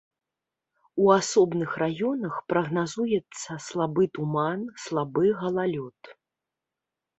[1.03, 6.13] У асобных раёнах прагназуецца слабы туман, слабы галалёд.